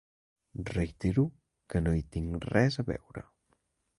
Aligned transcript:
Reitero 0.69 1.25
que 1.73 1.83
no 1.87 1.95
hi 1.99 2.03
tinc 2.17 2.49
res 2.53 2.81
a 2.85 2.89
veure. 2.91 3.27